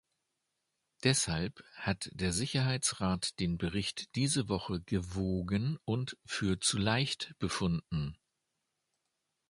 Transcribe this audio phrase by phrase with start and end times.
[1.03, 8.17] Deshalb hat der Sicherheitsrat den Bericht diese Woche gewogen und für zu leicht befunden.